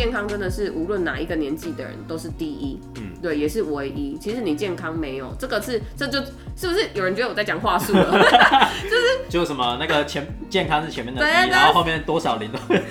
[0.00, 4.16] 健康真的是无论哪一个年纪的人都是第一，嗯，对，也是唯一。
[4.16, 6.20] 其实你健康没有这个是，这就
[6.56, 8.10] 是不是有人觉得我在讲话术了？
[8.82, 12.82] 就是就什么那个前健康是前面的一，然后后面多少零都对。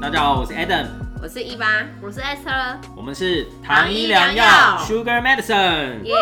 [0.00, 0.86] 大家好，我是 Adam，
[1.20, 4.44] 我是一八，我是 Esther，我们是糖医良药
[4.78, 6.14] Sugar Medicine，耶。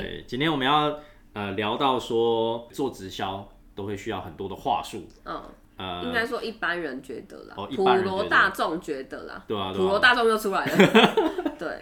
[0.00, 0.98] 对，今天我们要
[1.32, 5.42] 呃聊到说做直销都会需要很多的话术，嗯。
[5.76, 11.14] 呃，应该说一般人觉得啦，普罗大众觉得啦，对啊，普罗大众又出来了。
[11.58, 11.80] 对，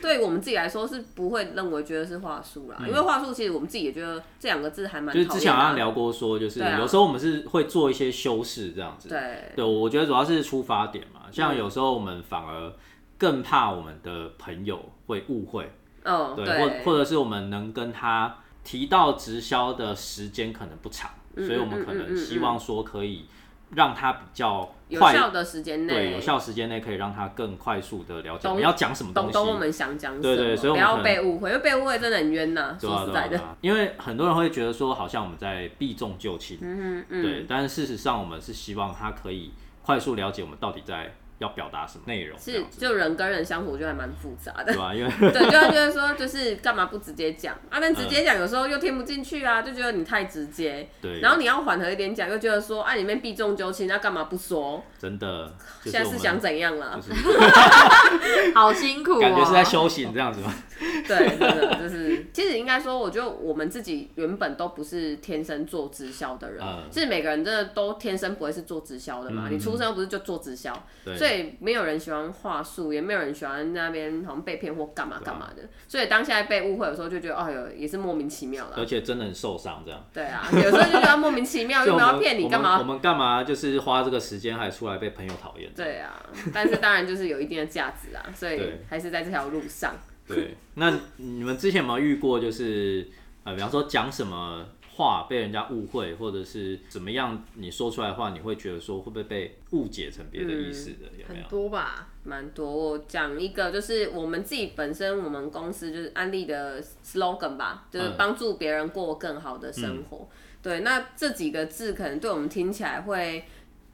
[0.00, 5.12] 对我们自己来说是不会认为觉得是话术啦，因为话术其实我们自己也觉得这两个字还蛮。
[5.12, 9.08] 就是之前好像聊过说，就是有时候我们是会做一些修饰这样子。
[9.08, 12.72] 对，对我觉得主要是出发点嘛，像有时候我们反而
[13.18, 15.68] 更怕我们的朋友会误会，
[16.04, 18.32] 嗯，对，或或者是我们能跟他
[18.64, 23.26] 提到直销的时间可能不长，所以我们可能希望说可以。
[23.72, 33.40] 让他比较有效的时间内，对有效时间内可以让他更快速的了解我们要讲什么东西，懂我们想讲什么，对对，所以不要被误会，因为被误会真的很冤呐，说实在的。
[33.60, 39.52] 因为很多人会觉得说，好像我们在避重就轻，嗯嗯，对，但是事实上我们是希望他可以
[39.84, 41.14] 快速了解我们到底在。
[41.40, 42.38] 要表达什么内容？
[42.38, 44.94] 是就人跟人相处就还蛮复杂的，对吧？
[44.94, 47.78] 因为 对，就觉得说就是干嘛不直接讲啊？
[47.80, 50.88] 但直接讲有时候又听不进去啊，就觉得你太直接。
[51.00, 51.20] 对。
[51.20, 54.84] 然后你要缓和一点讲，又觉得说啊里面避重就轻，那干嘛不说？
[54.98, 55.52] 真的。
[55.84, 57.00] 现在是想怎样了？
[58.54, 59.18] 好辛苦。
[59.18, 60.54] 感觉是在修行这样子吗？
[61.08, 69.48] 对，真的就是，其实应该说，我觉得我们自己原本都不是天生做直销的人，是每个人真的都天生不会是做直销的嘛？
[69.50, 70.72] 你出生又不是就做直销，
[71.16, 75.62] 所以没有人喜欢话术，也没有人喜欢那边好像被骗或干嘛干嘛的。
[75.88, 80.04] 所以当现在被误会的时候，就觉得哎呦，也是莫名其妙的，而且真的很受伤这样。
[80.12, 82.78] 对啊，有时候就觉得莫名其妙， 又要骗你干嘛？
[82.78, 85.70] 我们干嘛就是花这个时间还出来被朋友讨厌？
[85.74, 89.94] 对啊，但是当然就是有一定的价值啊，所以还是在这条路上。
[90.26, 93.08] 对，那你们之前有没有遇过，就是
[93.42, 94.64] 呃，比方说讲什么
[95.00, 101.06] 话被人家误会，或者是怎么样，你说出来的话，你会觉得说会不会被误解成别的意思的？
[101.16, 101.40] 有没有？
[101.40, 102.70] 很多吧，蛮多。
[102.70, 110.28] 我讲一个，就是我们自己本身，我们公司就是安利的 slogan 吧，就是帮助别人过更好的生活。
[110.62, 113.42] 对，那这几个字可能对我们听起来会，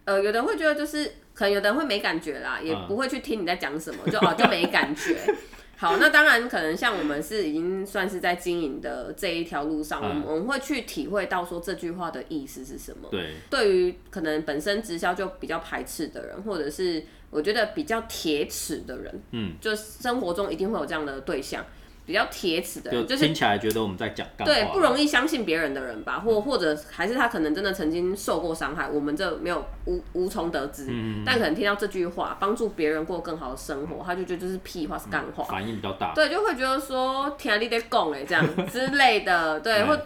[0.04, 5.16] 呃，有的人会觉得就是，可能有的人会没感觉啦，也不会去听你在讲什么，就哦就没感觉。
[5.76, 13.08] 好，那当然可能像我们是已经算是在经营的这一条路上，我们我们会去体会到说这句话的意思是什么。
[13.10, 21.64] 对，对于可能本身直销就比较排斥的人，或者是我觉得比较铁齿的人，嗯，就生活中一定会有这样的对象。
[22.06, 30.86] 比较铁齿的，就是听起来觉得我们在讲对不容易相信别人的人吧，或或者还是他可能真的曾经受过伤害，我们这没有无无从得知。
[31.24, 36.14] 但可能听到这句话，帮助别人过更好的生活，他就觉得这是屁话，是干话，反应比较大。
[36.14, 39.58] 对，就会觉得说天你得讲哎这样之类的。
[39.66, 40.00] 对，或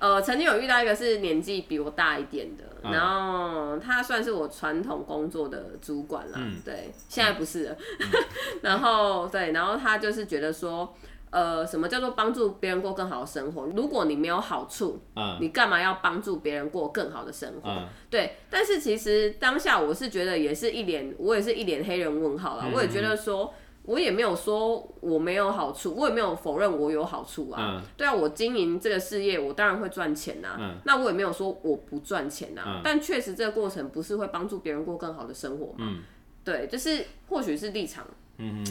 [0.00, 7.76] 呃曾经有遇到一个是年纪比我大一点的，然后他算是我传统工作的主管啦，对，现在不是了。
[8.60, 10.92] 然后对，然后他就是觉得说。
[11.34, 13.66] 呃，什么叫做帮助别人过更好的生活？
[13.74, 17.88] 如果你没有好处，嗯，你干嘛要帮助别人过更好的生活？
[18.08, 22.70] 对，但是其实当下我是觉得也是一脸，我也是一脸黑人问号了。
[22.72, 23.52] 我也觉得说，
[23.82, 27.82] 我也没有说我没有好处，我也没有否认我有好处啊。
[27.96, 30.78] 对啊，我经营这个事业，我当然会赚钱呐。
[30.84, 32.80] 那我也没有说我不赚钱呐。
[32.84, 35.98] 但确实这个过程不是会帮助别人过更好的生活吗？
[36.44, 38.06] 对，就是或许是立场，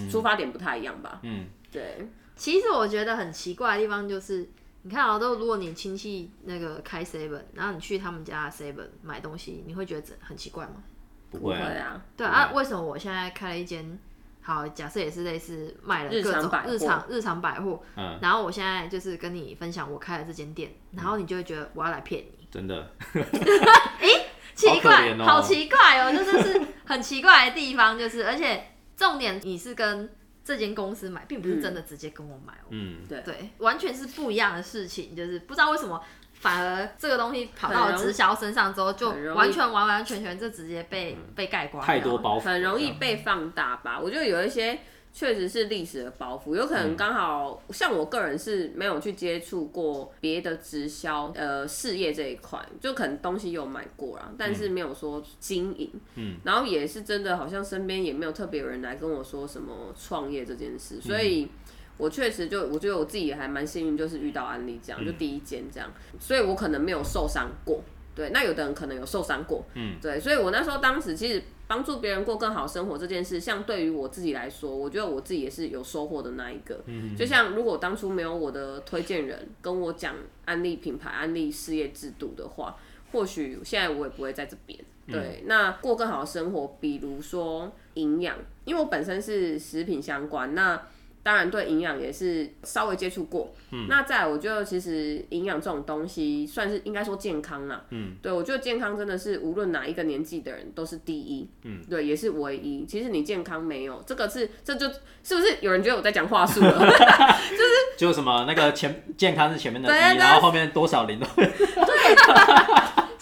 [0.09, 1.19] 出发点不太一样吧。
[1.23, 2.07] 嗯，对。
[2.35, 4.49] 其实我觉得很奇怪的地方就是，
[4.81, 10.83] 你看啊，都如果你亲戚那个开 seven，然后你去他们家 seven 买东西，你会觉得很奇怪吗？
[11.31, 12.01] 不会啊。
[12.17, 13.99] 对啊，为什么我现在开了一间，
[14.41, 22.47] 好，假设也是类似卖了各种日常日常百货，嗯，然后我现在就是跟你分享我开了这间店，然后你就会觉得我要来骗你？
[22.51, 22.91] 真的？
[23.13, 24.07] 哎，
[24.55, 30.09] 奇怪，好奇怪哦，就是是很奇怪的地方，就是而且重点你是跟。
[30.43, 32.67] 这间公司买，并不是真的直接跟我买哦。
[32.69, 35.15] 嗯，对对，完全是不一样的事情。
[35.15, 36.03] 就是不知道为什么，
[36.33, 41.83] 反而这个东西跑到直销身上之后，就完全完完全全就直接被被盖棺。
[41.85, 43.99] 太多包袱，很容易被放大吧？
[43.99, 44.79] 我觉得有一些。
[45.13, 61.47] 确实是历史的包袱，有可能刚好像我个人是没有去接触过别的直销呃事业这一块，就可能东西有买过啦，但是没有说经营，嗯，然后也是真的好像身边也没有特别有人来跟我说什么创业这件事，所以。
[61.95, 65.87] 我确实就我觉得我自己也还蛮幸运，就是遇到安利这样，就第一间这样，
[66.19, 67.83] 所以我可能没有受伤过。
[68.15, 76.81] 对，那有的人可能有受伤过，嗯，对，所以我那时候当时其实帮助别人过更好生活这件事，像对于我自己来说，我觉得我自己也是有收获的那一个。
[76.85, 80.15] 嗯，就像如果当初没有我的推荐人跟我讲
[80.45, 82.77] 安利品牌、安利事业制度的话，
[83.11, 84.79] 或许现在我也不会在这边。
[85.07, 90.81] 对，那过更好的生活，比如说营养，因为我本身是食品相关，那。
[91.23, 93.53] 当然，对营养也是稍微接触过。
[93.71, 97.85] 嗯，那再，我觉得其实营养这种东西算是应该说健康啦。
[97.91, 101.49] 嗯，对我觉得健康真的是无论哪一个年纪的人都是第一。
[101.63, 102.85] 嗯，对，也是唯一。
[102.85, 106.77] 其实你健康没有这个是，这就是不是有人觉得我在讲话术了？
[107.49, 111.49] 就是就什么那个前健康是前面的第一，然后后面多少零都对。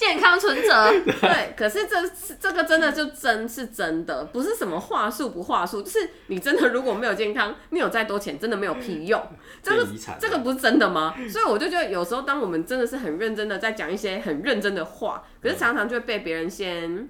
[0.02, 9.22] 健康存折， 对，可是这这个真的就真是真的，不是什么话术不话术，就是你真的如果没有健康，你有再多钱，真的没有屁用。
[9.62, 9.88] 这个
[10.20, 11.14] 这个不是真的吗？
[11.30, 17.08] 所以我就觉得有时候当我们真的是很认真的在讲一些很认真的话，可是常常就会被别人先。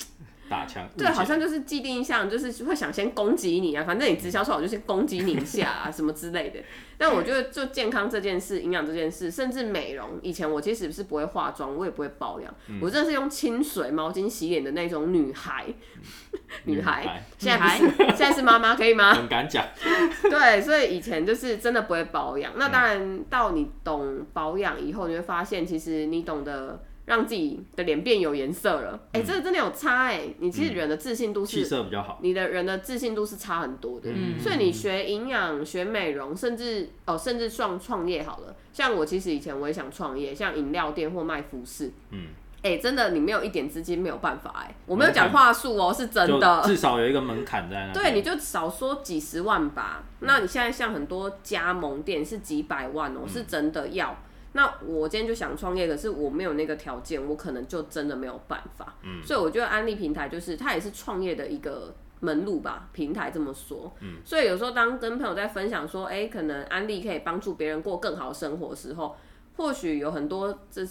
[0.51, 6.59] 打枪对，好像就是既定印象，就是会想先攻击你啊，反正你直销出来，我就先攻击你一下啊，什么之类的。
[6.99, 15.65] 但我觉得，就健康这件事、营养这件事，甚至美容，以前我其实是不会化妆，我也不会保养，我真的是用清水毛巾洗脸的那种女孩。
[16.65, 19.13] 女孩，现在不是， 现在是妈妈，可以吗？
[19.13, 19.65] 很敢讲。
[20.23, 22.51] 对，所以以前就是真的不会保养。
[22.57, 26.83] 那当然，到你懂保养以后，你会发现，其实你懂得。
[27.05, 30.21] 让自己的脸变有颜色了，哎，这个真的有差哎。
[30.39, 34.09] 你其实人的自信度是气色比较好，你的人的自信度是差很多的。
[34.39, 38.55] 所以你学营养、学美容，甚至哦，甚至创创业好了。
[38.71, 41.91] 像我其实以前我也想创业，像饮料店或卖服饰。
[42.11, 42.27] 嗯，
[42.61, 44.73] 哎，真的你没有一点资金没有办法哎。
[44.85, 46.61] 我没有讲话术哦，是真的。
[46.63, 47.93] 至少有一个门槛在那。
[47.93, 50.03] 对，你就少说几十万吧。
[50.19, 54.15] 那你现在像很多加盟店是几百万哦，是真的要。
[54.53, 58.95] 那我今天就想创业，可是我没有那个条件，我可能就真的没有办法。
[59.03, 63.93] 嗯，所以我觉得安利平台就是它也是创业的一个门路吧，平台这么说。
[64.01, 69.15] 嗯，所以有时候当跟朋友在分享说，哎，可能安利可以帮助别人过更好生活的时候。
[69.57, 70.81] 或许有很多这，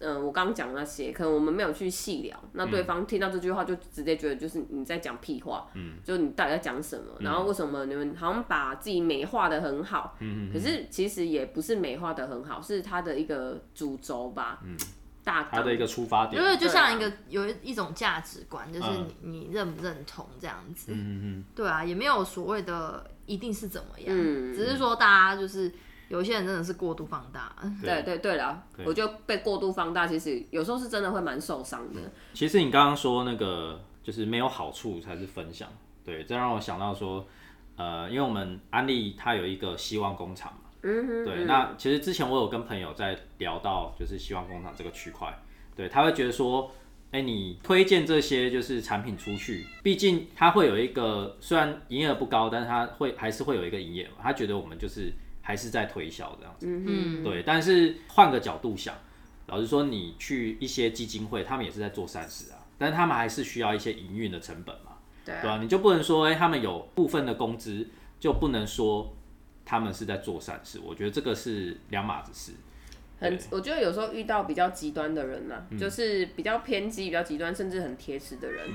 [0.00, 7.04] 嗯，我刚刚讲那些，可能我们没有去细聊，那对方听到这句话就直接觉得就是你在讲屁话，嗯，就你到底在讲什么？
[7.20, 14.76] 然后为什么你们好像把自己美化的很好，嗯可是其实也不是美化的很好，是他的一个主轴吧，嗯，
[15.22, 18.88] 大他的一个出发点，因为就像一个有一种价值观，就是
[19.22, 25.70] 你你认不认同这样子，嗯嗯，对啊，也没有所谓的一定是怎么样，嗯，只是说大家就是。
[26.08, 32.00] 有些人真的是过度放大，对对对了，我觉得被过度放大，其实有时候是真的会蛮受伤的。
[32.32, 35.68] 其实你刚刚说那个就是没有好处才是分享，
[36.02, 37.26] 对，这让我想到说，
[37.76, 45.38] 呃，因为我们安利它有一个希望工厂嘛，嗯哼，对，那其实之前我有跟朋友在聊到就是希望工厂这个区块，
[45.76, 46.70] 对他会觉得说，
[47.10, 55.12] 哎，你推荐这些就是产品出去，毕竟它会有一个虽然营业额不高，但是它会还是会有一个营业额，他觉得我们就是。
[55.48, 57.42] 还是在推销这样子，嗯对。
[57.42, 58.94] 但是换个角度想，
[59.46, 64.92] 老实说，你去一些基金会，他们也是在做善事啊，但是他们还是需要一些营运的成本嘛，
[65.24, 65.58] 对吧？
[65.62, 67.88] 你就不能说，哎，他们有部分的工资，
[68.20, 69.16] 就不能说
[69.64, 70.78] 他们是在做善事。
[70.84, 72.52] 我觉得这个是两码子事。
[73.18, 78.68] 很，我觉得有时候遇到比较极端的人呢，就是比较偏激、比较极端，甚至很贴实的人。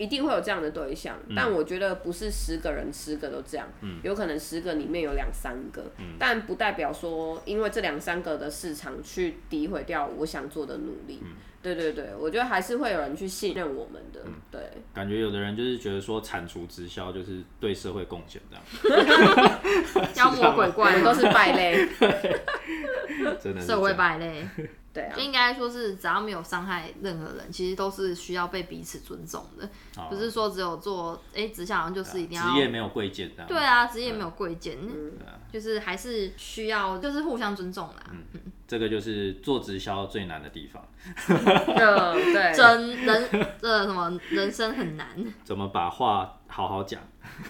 [0.00, 3.68] 一定会有这样的对象，但我觉得不是十个人十个都这样，
[4.02, 5.84] 有可能十个里面有两三个，
[6.18, 11.22] 但不代表说因为这两三个的市场去诋毁掉我想做的努力。
[11.62, 14.20] 对对对，我觉得还是会有人去信任我们的。
[14.50, 14.62] 对，
[14.94, 19.60] 感觉有的人就是觉得说铲除直销就是对社会贡献这样，
[20.16, 21.86] 妖魔鬼怪都是败类，
[23.40, 24.46] 真的社会败类。
[24.92, 29.70] 对啊，就应该说是只要没有伤害任何人，其实都是需要被彼此尊重的，
[30.08, 33.44] 不是说只有做哎直销就是一定要职业没有贵贱的。
[33.44, 34.76] 对啊，职业没有贵贱，
[35.52, 38.10] 就是还是需要就是互相尊重啦。
[38.10, 40.84] 嗯，这个就是做直销最难的地方。
[41.28, 45.06] 对，真人这什么人生很难，
[45.44, 47.00] 怎么把话好好讲？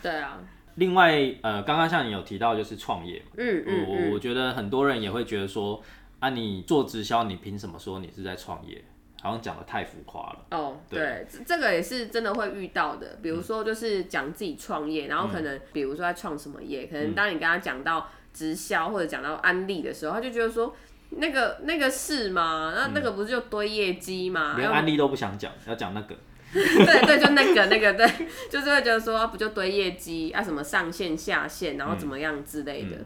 [0.02, 0.38] 对啊。
[0.76, 1.12] 另外
[1.42, 5.82] 呃，刚刚像你有提到就是创业，嗯嗯，我我觉得很多人也会觉得说。
[6.20, 8.84] 啊，你做直销，你凭什么说你是在创业？
[9.22, 10.44] 好像讲的太浮夸了。
[10.50, 13.16] 哦，对，这个也是真的会遇到的。
[13.22, 20.76] 比如说，就是讲自己创业，然后可能，比如说在创什么业，可能当你跟他讲到直销或者讲到安利的时候，他就觉得说，
[21.08, 22.74] 那个那个是吗？
[22.76, 24.56] 那那个不是就堆业绩吗？
[24.58, 26.14] 连安利都不想讲，要讲那个。
[26.52, 28.06] 对对，就那个那个，对，
[28.50, 30.42] 就是会觉得说，不就堆业绩啊？
[30.42, 32.96] 什么上线下线，然后怎么样之类的。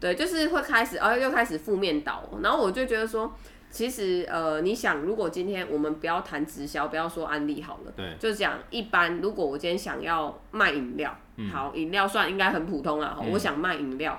[0.00, 3.34] 对，就是会开始，哦，又开始负面导，然后我就觉得说。
[3.70, 9.20] 其实，呃，你想，如果今天我们不要谈直销，不要说安利好了，对，就讲一般。
[9.20, 11.18] 如果我今天想要卖饮料，
[11.52, 13.18] 好，饮料算应该很普通啊。
[13.32, 14.16] 我想卖饮料，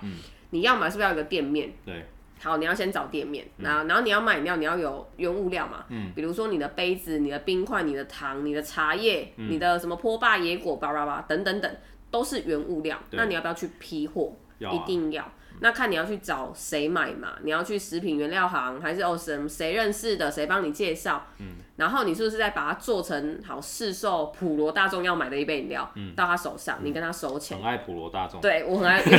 [0.50, 1.72] 你要么是不是要有个店面？
[1.86, 2.06] 对，
[2.46, 11.75] 好，你要先找店面，然后然后你要买饮料，你要有原物料嘛，嗯，比如说你的杯子、你的冰块、你的糖、你的茶叶、你的什么坡霸野果、叭叭叭等等等，
[12.12, 13.00] 都是原物料。
[13.12, 14.34] 那你要不要去批货？
[14.60, 15.30] 一定要。
[15.62, 17.30] 那看你要去找谁买嘛？
[17.44, 21.25] 你要去食品原料行，还是哦什谁认识的，谁帮你介绍？
[21.40, 27.58] 嗯，然后你是不是再把它做成好市售普罗大众要买的一杯饮料，到他手上，你跟他收钱？
[27.58, 28.42] 很爱普罗大众。
[28.42, 29.02] 对我很爱。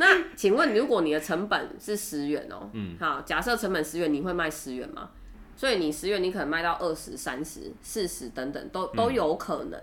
[0.00, 5.10] 那请问，如果你的成本是十元哦，嗯，好，假设成本十元，你会卖十元吗？
[5.56, 9.80] 所以你十元，你可能卖到二十三十、四十等等，都都有可能。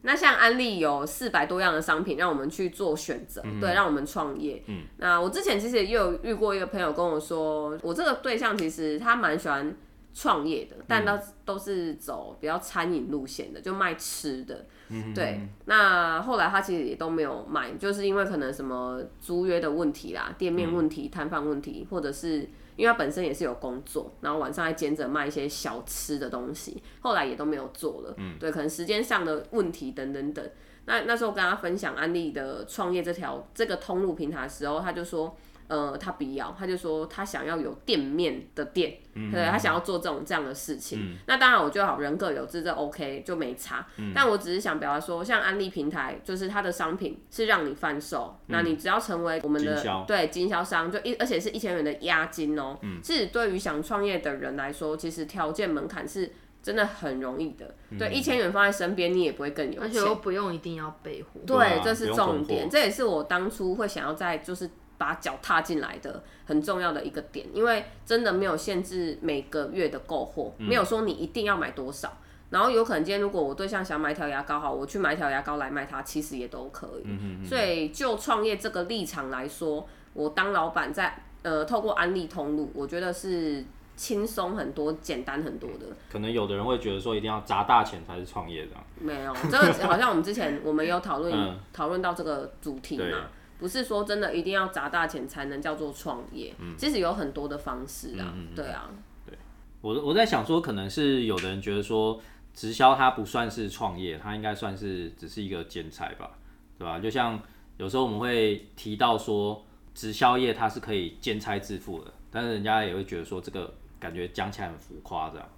[0.00, 4.62] 那像安利有四百多样的商品，让我们去做选择，对，让我们创业。
[4.66, 9.76] 嗯，那我之前其实也有遇过一个朋友跟我说，我这个对象其实他蛮喜欢
[10.12, 14.66] 创业的，但都都是走比较餐饮路线的，就卖吃的。
[14.88, 15.40] 嗯，对。
[15.66, 22.48] 那后来他其实也都没有卖，就是因为可能什么租约的问题啦、店面问题、摊贩问题，或者是。
[22.76, 28.14] 因为他本身也是有工作，然后晚上还兼着卖一些小吃的东西，后来也都没有做了。
[28.16, 30.42] 嗯，对，可能时间上的问题等等等。
[30.86, 35.36] 那那时候跟他分享安利的创业这条这个通路平台的时候，他就说。
[35.70, 38.92] 呃，他不要，他就说他想要有店面的店，
[39.32, 41.16] 对，他想要做这种这样的事情。
[41.28, 43.86] 那当然，我觉得好人各有志，这 OK 就没差。
[44.12, 52.76] 但我只是想表达说，像安利平台，就是它的商品是让你贩售，那你只要成为我们的对经销商，就一而且是一千元的押金哦。
[53.00, 57.72] 其实对于想创业的人来说，其实条件门槛是真的很容易的。
[57.96, 61.40] 对，一千元放在身边，你也不会更有钱，而且又不用一定要备货。
[61.46, 64.68] 对，这是重点，这也是我当初会想要在就是。
[65.00, 72.18] 把脚踏进来的很重要的一个点，因为真的没有限制每个月的购货，没有说你一定要买多少。
[72.50, 77.46] 然后有可能今天如果我对象想买条牙膏，好，我去买条牙膏来卖它，其实也都可以。
[77.46, 83.64] 所以就创业这个立场来说，我当老板在呃透过安利通路，我觉得是
[83.96, 85.86] 轻松很多、简单很多的。
[86.12, 91.32] 可能有的人会觉得说一定要砸大钱才是创业的，没有，这个好像我们之前我们有讨论
[91.72, 93.28] 讨论到这个主题嘛。
[93.60, 98.90] 不是说真的一定要砸大钱才能叫做创业，其实有很多的方式啊，对啊。
[99.26, 99.38] 对，
[99.82, 102.18] 我我在想说，可能是有的人觉得说，
[102.54, 106.30] 直销它不算是创业，它应该算是只是一个兼差吧，
[106.78, 106.98] 对吧？
[106.98, 107.38] 就像
[107.76, 109.62] 有时候我们会提到说，
[109.94, 115.48] 直销业它是可以兼差致富的，但是人家也会觉得说，这个感觉讲起来很浮夸，这样。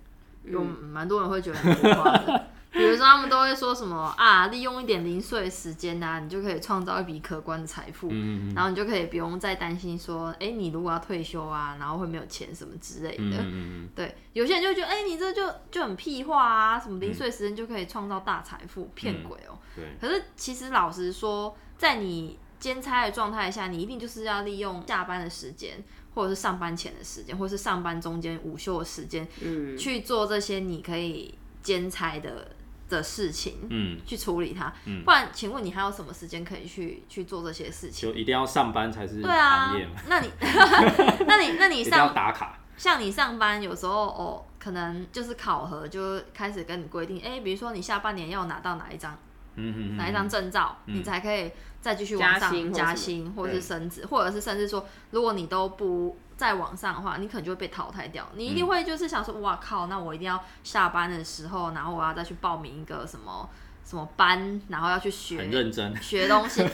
[0.45, 2.47] 有蛮多人会觉得很浮夸的。
[2.73, 8.09] 比如说，他们都会说什么啊，利用一点零碎时间呐，你就可以创造一笔可观的财富，
[8.55, 13.45] 然后你就可以不用再担心说，哎，你如果要退休啊，然后会没有钱什么之类的。
[13.95, 19.59] 对，有些人就觉得，哎，你这就就很屁话啊，什么零碎时间就可以创造大财富，骗鬼哦。
[19.77, 19.85] 对。
[20.01, 32.49] 可是其实老实说，在你兼差的状态下，你一定就是要利用下班的时间，或者是上班前的时间，或者是上班中间午休的时间，嗯，去做这些你可以兼差的。
[32.97, 38.09] 的事情，嗯，去处理它，嗯，不然，请问你还有什么时间可以去去做这些事情？
[38.09, 39.75] 就一定要上班才是对啊？
[40.09, 40.31] 那你，
[41.27, 49.19] 那你，那你上打卡，像你上班有时候哦，可能就是考核就开始跟你规定，哎，比如说你下半年要拿到哪一张，
[49.57, 56.17] 嗯嗯，拿一张证照，你才可以再继续往上加薪，或者是升职，或者是甚至说，如果你都不。
[56.35, 58.29] 再往上的话，你可能就会被淘汰掉。
[58.35, 63.49] 你一定会就是想说，哇靠，那我一定要下班的时候，然后我要再去报名一个什么
[63.85, 66.67] 什么班，然后要去学，很认真 学东西。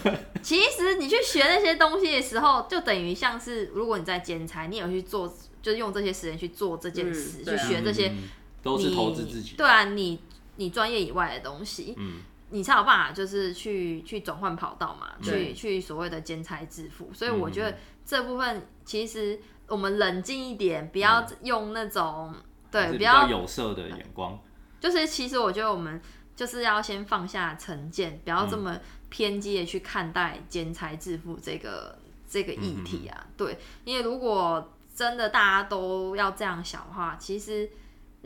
[0.43, 5.29] 其实你去学那些东西的时候，就等于像是如果你在兼差，你有去做，
[5.61, 8.15] 就是用这些时间去做这件事，去学这些，
[8.63, 9.55] 都是投资自己。
[9.55, 10.21] 对啊，你
[10.57, 17.11] 你专业以外的东西，嗯，你才有办法就是去去转换跑道嘛，去去所谓的兼差致富。
[17.13, 19.41] 所以我觉得这部分其实。
[19.71, 22.35] 我们冷静一点，不要用那种
[22.71, 24.41] 对比较有色的眼光。
[24.81, 26.01] 就是其实我觉得我们
[26.35, 28.79] 就是要先放下成见，不要这么
[29.11, 33.27] 偏激的去看待兼差致富这个这个议题啊。
[33.37, 37.69] 对，因为如果真的大家都要这样想的话，其实。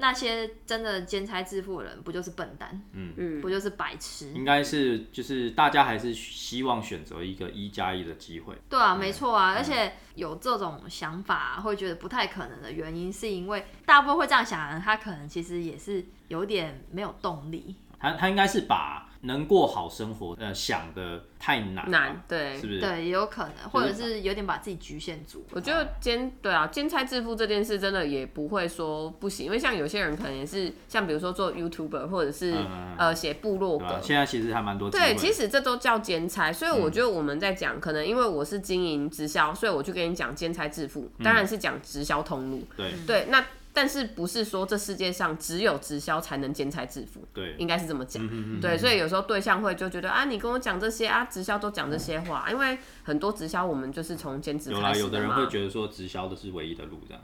[0.03, 2.83] 那些真的兼差致富的人，不就是笨蛋？
[2.93, 4.33] 嗯嗯，不就是白痴？
[4.33, 8.59] 应该是，就是大家还是希望选择一个一加一的机会。
[8.69, 17.77] 对啊，没错啊，而且有这种想法会觉得不太可能的原因，是因为大部分会这样想的人，他可能其实也是有点没有动力。
[18.01, 19.09] 他他应该是把。
[19.23, 22.81] 能过好生活，呃，想的太难，难，对，是不是？
[22.81, 25.45] 对，也有可能，或者是有点把自己局限住。
[25.53, 32.53] 我觉得兼，对啊，兼差致富这件事真的也不会说不行，因为像有些人可能也是，像比如说做 YouTuber，或者是
[32.99, 34.91] 呃写部落格，现在其实还蛮多。
[34.91, 42.63] 对，其实这都叫兼差，所以我觉得我们在讲，可能因为我是经营直销，所以我就跟你讲兼差致富，当然是讲直销通路。
[42.77, 43.45] 对，对，那。
[43.73, 47.27] 但是不是说这世界上只有直销才能兼财致富？
[47.33, 48.23] 对，应该是这么讲。
[48.61, 57.23] 对，所以有时候对象会就觉得啊，你跟我讲这些啊，直销都讲这些话，因为很多直销我们就是从兼职开始有的人会觉得说直销的是唯一的路，这样。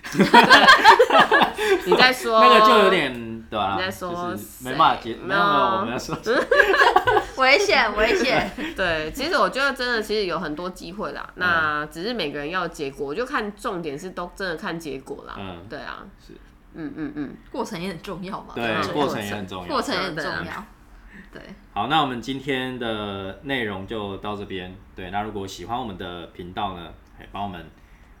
[1.86, 3.12] 你在说那个就有点
[3.50, 3.76] 对吧？
[3.76, 6.16] 你在说没办法接，没有没有，我们要说
[7.36, 8.50] 危险 危险。
[8.76, 15.34] 对，其实我觉得真的其实有很多机会啦，那只是每个人要结果，我就看重点是都真的看结果啦。
[15.38, 16.32] 嗯，对啊，是，
[16.74, 18.54] 嗯嗯嗯，过程也很重要嘛。
[18.54, 20.64] 对，过程也很重要，过程也很重要。
[21.32, 21.42] 对，
[21.74, 24.74] 好，那我们今天的内容就到这边。
[24.96, 27.70] 对，那如果喜欢我们的频道呢，可以帮我们。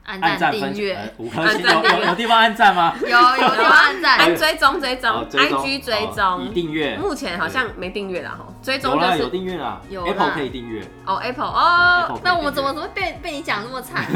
[0.04, 2.94] 按赞订阅，五颗星有有有地方按赞吗？
[3.00, 6.96] 有有地方按赞， 按追踪追踪，IG 追踪，订阅。
[6.96, 10.82] 目前好像没订阅了哈，追踪就是有订阅了，Apple 可以订阅。
[11.06, 14.06] 哦，Apple 哦，那我们怎么怎么被被你讲那么惨？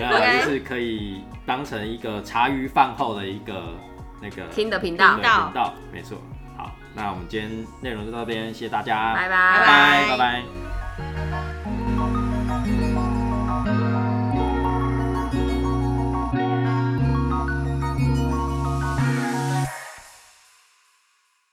[0.00, 3.74] 那就是可以当成一个茶余饭后的一个
[4.20, 6.18] 那个听的频道频道，没错。
[6.56, 11.55] 好，那我们今天内容就到这边，谢谢大家，拜拜拜拜拜。